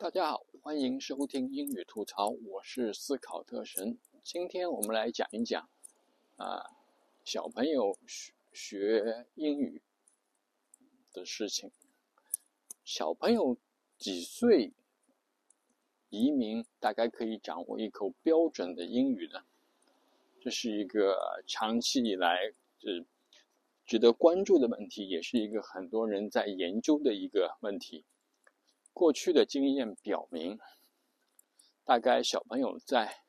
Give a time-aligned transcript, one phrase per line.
[0.00, 3.98] 大家好，欢迎收听英语吐槽，我是思考特神。
[4.22, 5.68] 今天我们来讲一讲
[6.38, 6.70] 啊，
[7.22, 9.82] 小朋友学学英语
[11.12, 11.70] 的事情。
[12.82, 13.58] 小朋友
[13.98, 14.72] 几岁
[16.08, 19.44] 移民，大概可以掌握一口标准的英语呢？
[20.40, 23.04] 这是一个长期以来是
[23.84, 28.06] 值得关注的问题，也是一个很多人在研究的一个问题。
[29.00, 30.58] 过去的经验表明，
[31.84, 33.22] 大概小朋友在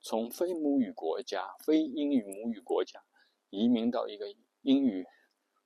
[0.00, 3.00] 从非母语国家、非英语母语国家
[3.48, 5.06] 移民到一个英语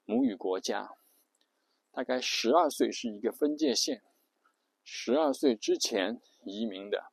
[0.05, 0.91] 母语国家，
[1.93, 4.03] 大概十二岁是一个分界线。
[4.85, 7.11] 十二岁之前移民的，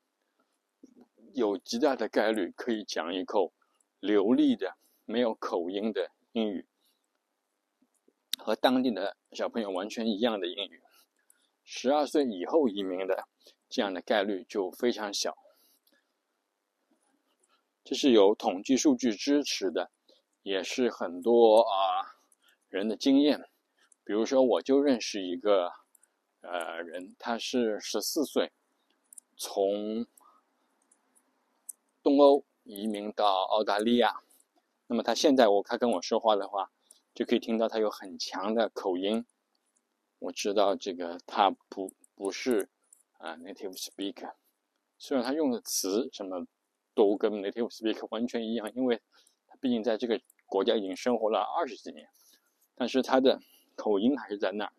[1.33, 3.53] 有极大的概率可以讲一口
[4.01, 6.67] 流利的、没有口音的英语，
[8.38, 10.83] 和当地的小朋友完全一样的英语。
[11.81, 13.25] 十二岁以后移民的，
[13.69, 15.38] 这样的概率就非常小。
[17.85, 19.89] 这是有统计数据支持的，
[20.44, 22.19] 也是很多啊
[22.67, 23.50] 人的经验。
[24.03, 25.72] 比如说，我就认识一个
[26.41, 28.52] 呃人，他是十四岁
[29.38, 30.05] 从
[32.03, 34.22] 东欧移民到澳大利亚。
[34.88, 36.72] 那么他现在我他跟我说话的话，
[37.13, 39.25] 就可以听到他有很强的口音。
[40.20, 42.70] 我知道这个他不不是
[43.17, 44.34] 啊 native speaker，
[44.98, 46.45] 虽然他用的词什么
[46.94, 49.02] 都跟 native speaker 完全一样，因为
[49.47, 52.09] 他毕竟在这个国家已经生活了二十几年，
[52.75, 53.42] 但是他的
[53.75, 54.73] 口音还是在那儿。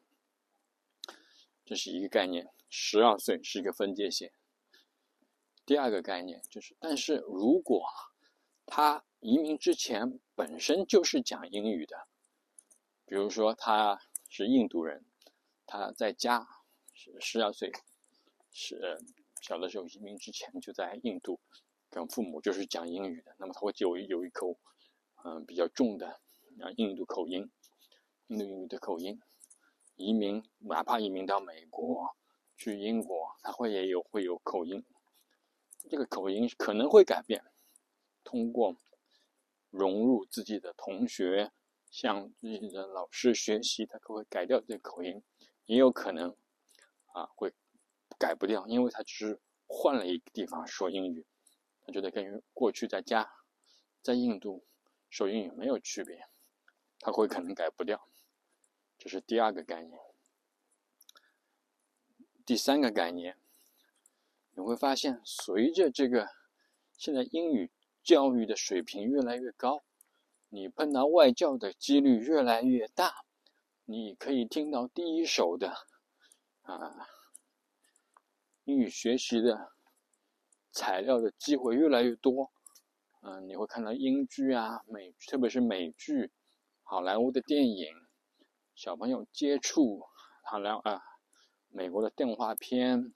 [1.65, 4.33] 这是一个概念，十二岁是一个分界线。
[5.65, 7.87] 第二个概念就是，但是如果
[8.67, 12.09] 他移民之前本身就是讲英语的，
[13.07, 15.05] 比如说他是印度人。
[15.71, 16.49] 他在家
[16.93, 17.71] 十十二岁，
[18.51, 18.99] 是
[19.41, 21.39] 小的时候移民之前就在印度，
[21.89, 23.37] 跟父母就是讲英语的。
[23.39, 24.59] 那么他会有有一口
[25.23, 26.09] 嗯比较重的
[26.59, 27.53] 啊印度口音，
[28.27, 29.21] 印度英语的口音。
[29.95, 32.17] 移民哪怕移民到美国
[32.57, 34.85] 去英国，他会也有会有口音。
[35.89, 37.45] 这个口音可能会改变，
[38.25, 38.77] 通过
[39.71, 41.53] 融入自己的同学，
[41.93, 45.23] 向自己的老师学习，他可会改掉这个口音。
[45.71, 46.35] 也有可能，
[47.13, 47.55] 啊，会
[48.19, 51.25] 改不掉，因为他只是换了一个地方说英语，
[51.87, 53.31] 他觉得跟过去在家
[54.03, 54.65] 在印度
[55.09, 56.27] 说英语没有区别，
[56.99, 58.09] 他会可能改不掉。
[58.99, 60.01] 这是第二个概念。
[62.45, 63.39] 第三个概念，
[64.57, 66.31] 你会发现，随着这个
[66.99, 67.71] 现在英语
[68.03, 69.85] 教育的水平越来越高，
[70.49, 73.25] 你碰到外教的几率越来越大。
[73.91, 75.75] 你可以听到第一手的
[76.63, 77.09] 啊
[78.63, 79.73] 英语学习的
[80.71, 82.53] 材料的机会越来越多，
[83.23, 86.31] 嗯，你会看到英剧啊美，特别是美剧、
[86.85, 87.93] 好莱坞的电影，
[88.77, 90.07] 小朋友接触
[90.45, 91.03] 好莱啊
[91.67, 93.13] 美国的动画片，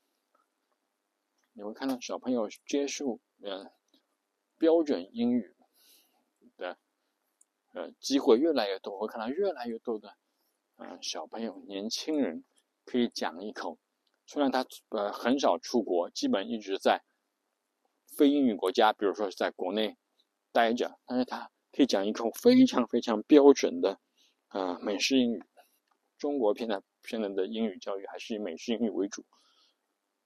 [1.53, 3.71] 你会看到小朋友接触呃
[4.59, 5.55] 标准英语
[6.57, 6.77] 的
[7.75, 10.17] 呃机会越来越多，会看到越来越多的。
[10.77, 12.45] 嗯，小朋友、年轻人
[12.85, 13.79] 可以讲一口，
[14.27, 17.03] 虽然他呃很少出国，基本一直在
[18.17, 19.97] 非英语国家，比如说是在国内
[20.53, 24.01] 待着，但是他可以讲一口非常非常标准的
[24.49, 25.43] 啊美式英语。
[26.19, 29.25] 中国现在现在的英语教育还是以美式英语为主，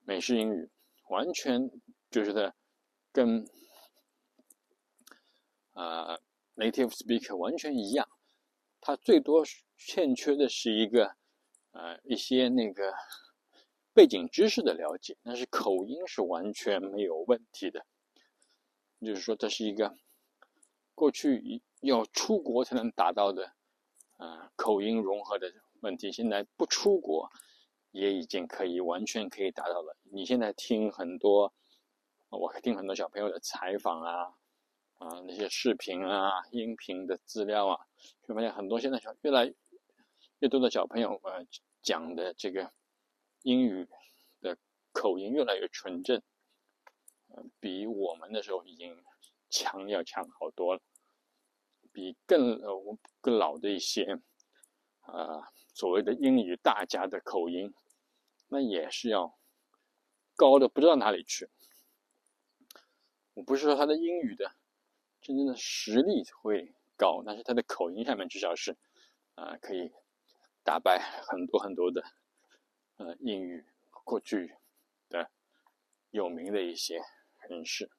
[0.05, 0.69] 美式英语
[1.09, 1.69] 完全
[2.09, 2.55] 就是的
[3.11, 3.45] 跟
[5.73, 6.17] 啊
[6.55, 8.07] native speaker 完全一样。
[8.89, 9.43] 他最多
[9.77, 11.15] 欠缺的是一个，
[11.73, 12.91] 呃，一些那个
[13.93, 17.85] 背景知识的了解，但是口音是完全没有问题的。
[18.99, 19.95] 就是说，这是一个
[20.95, 23.53] 过去要出国才能达到的，
[24.17, 26.11] 啊，口音融合的问题。
[26.11, 27.29] 现在不出国
[27.91, 29.95] 也已经可以完全可以达到了。
[30.05, 31.53] 你现在听很多，
[32.29, 34.33] 我听很多小朋友的采访啊。
[34.99, 37.87] 啊，那些视频啊、音频的资料啊，
[38.27, 39.53] 就发现很多现在小越来
[40.39, 41.47] 越多的小朋友呃
[41.81, 42.73] 讲的这个
[43.43, 43.87] 英语
[44.41, 44.57] 的
[44.91, 46.21] 口音越来越纯正，
[47.61, 49.01] 比我们的时候已经
[49.49, 50.81] 强要强好多了，
[51.93, 54.19] 比更呃更老的一些
[54.99, 57.73] 啊所谓的英语大家的口音，
[58.49, 59.39] 那也是要
[60.35, 61.49] 高的不知道哪里去。
[63.35, 64.58] 我不是说他的英语的。
[65.21, 68.77] 真正的实力会高，但是他的口音上面至少是，
[69.35, 69.91] 啊，可以
[70.63, 72.03] 打败很多很多的，
[72.97, 73.65] 呃，英语
[74.03, 74.55] 过去
[75.09, 75.29] 的
[76.11, 76.99] 有名的一些
[77.49, 77.89] 人士，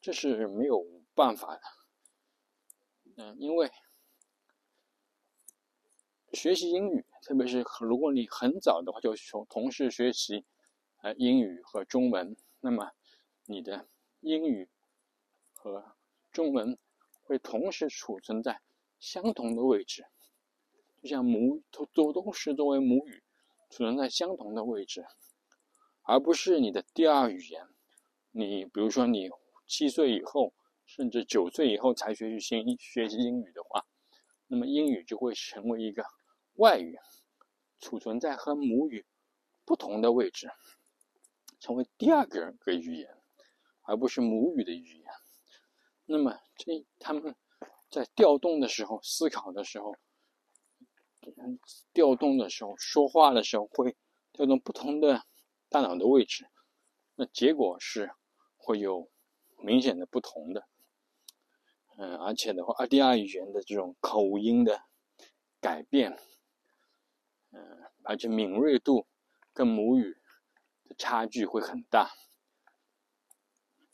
[0.00, 0.84] 这是没有
[1.14, 1.62] 办法的。
[3.16, 3.70] 嗯，因为
[6.32, 10.44] 学习英语，特别是如果你很早的话就从同时学习
[11.02, 12.92] 呃英语和中文，那么
[13.46, 13.88] 你的
[14.20, 14.68] 英语
[15.54, 15.95] 和
[16.36, 16.76] 中文
[17.22, 18.60] 会同时储存在
[19.00, 20.04] 相同的位置，
[21.00, 23.22] 就像母都都都是作为母语
[23.70, 25.06] 储存在相同的位置，
[26.02, 27.66] 而不是你的第二语言。
[28.32, 29.30] 你比如说你
[29.66, 30.52] 七岁以后。
[30.88, 33.84] 甚至九岁以后才学习新学习英语的话，
[34.46, 36.04] 那么英语就会成为一个
[36.54, 36.96] 外语，
[37.80, 39.04] 储存在和母语
[39.64, 40.48] 不同的位置，
[41.58, 43.16] 成为第二个个语言，
[43.82, 45.06] 而不是母语的语言。
[46.06, 47.34] 那么这他们
[47.90, 49.96] 在调动的时候、思考的时候、
[51.92, 53.96] 调动的时候、说话的时候，会
[54.32, 55.24] 调动不同的
[55.68, 56.46] 大脑的位置，
[57.16, 58.12] 那结果是
[58.56, 59.10] 会有
[59.58, 60.68] 明显的不同的。
[61.98, 64.82] 嗯，而且的话，第二语言的这种口音的
[65.60, 66.20] 改变，
[67.50, 69.06] 嗯，而且敏锐度
[69.52, 70.20] 跟母语
[70.84, 72.10] 的差距会很大，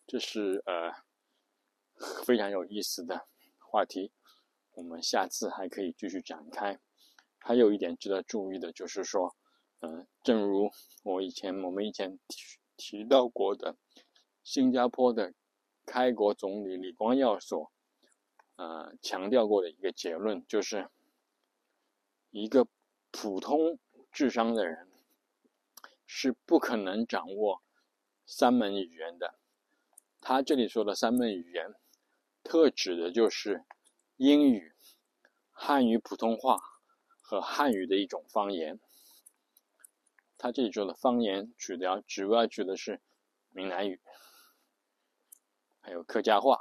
[0.06, 0.93] 这是呃
[2.25, 3.27] 非常有意思的
[3.59, 4.13] 话题，
[4.73, 6.81] 我们下次还可以继续展开。
[7.39, 9.35] 还有一点值得注意的就是说，
[9.81, 10.71] 嗯，正如
[11.03, 13.77] 我以前我们以前提提到过的，
[14.45, 15.35] 新加坡的
[15.87, 17.73] 开国总理李光耀所。
[18.57, 20.89] 呃，强调过的一个结论就是，
[22.31, 22.69] 一个
[23.11, 23.79] 普通
[24.13, 24.89] 智商的人
[26.07, 27.63] 是不可能掌握
[28.27, 29.35] 三门语言的。
[30.21, 31.75] 他这里说的三门语言，
[32.43, 33.65] 特指的就是
[34.17, 34.75] 英语、
[35.50, 36.59] 汉语普通话
[37.21, 38.79] 和汉语的一种方言。
[40.37, 43.00] 他这里说的方言，主要主要指的是
[43.50, 44.00] 闽南语，
[45.81, 46.61] 还有客家话。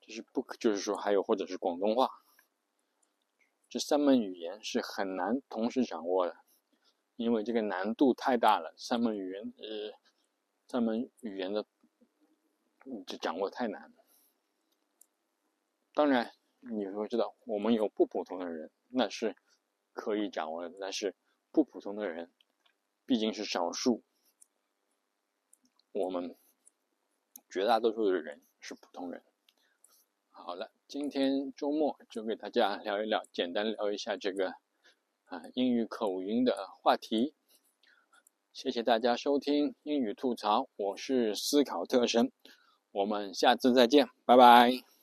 [0.00, 2.10] 就是不，就是说还有或者是广东话，
[3.68, 6.36] 这三门语言是很难同时掌握的，
[7.16, 8.74] 因为这个难度太大了。
[8.76, 9.98] 三门语言，呃，
[10.66, 11.66] 三门语言的
[13.06, 13.92] 这掌握太难。
[15.94, 19.36] 当然，你会知道，我们有不普通的人，那是
[19.92, 21.14] 可以掌握的，但是
[21.50, 22.30] 不普通的人
[23.04, 24.02] 毕竟是少数，
[25.92, 26.36] 我们
[27.50, 29.24] 绝大多数的人是普通人。
[30.30, 34.54] 好了，今天周末就给大家聊一聊，简单聊一下这个
[35.24, 37.34] 啊英语口音的话题。
[38.52, 42.30] 谢谢大家收听英语吐槽，我是思考特神，
[42.92, 44.97] 我们下次再见，拜拜。